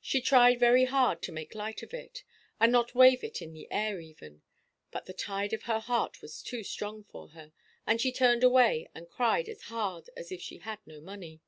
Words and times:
She 0.00 0.20
tried 0.20 0.60
very 0.60 0.84
hard 0.84 1.20
to 1.22 1.32
make 1.32 1.52
light 1.56 1.82
of 1.82 1.92
it, 1.92 2.22
and 2.60 2.70
not 2.70 2.94
wave 2.94 3.24
it 3.24 3.42
in 3.42 3.52
the 3.52 3.66
air 3.72 3.98
even; 3.98 4.42
but 4.92 5.06
the 5.06 5.12
tide 5.12 5.52
of 5.52 5.64
her 5.64 5.80
heart 5.80 6.22
was 6.22 6.44
too 6.44 6.62
strong 6.62 7.02
for 7.02 7.30
her, 7.30 7.50
and 7.84 8.00
she 8.00 8.12
turned 8.12 8.44
away, 8.44 8.88
and 8.94 9.10
cried 9.10 9.48
as 9.48 9.62
hard 9.62 10.10
as 10.16 10.30
if 10.30 10.40
she 10.40 10.58
had 10.58 10.78
no 10.86 11.00
money. 11.00 11.40